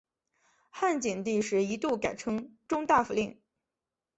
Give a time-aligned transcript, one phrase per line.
[0.71, 3.39] 汉景帝时一度改称中大夫令。